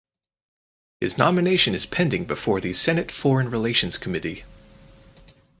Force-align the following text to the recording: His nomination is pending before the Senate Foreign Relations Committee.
His 0.99 1.19
nomination 1.19 1.75
is 1.75 1.85
pending 1.85 2.25
before 2.25 2.59
the 2.59 2.73
Senate 2.73 3.11
Foreign 3.11 3.51
Relations 3.51 3.99
Committee. 3.99 4.43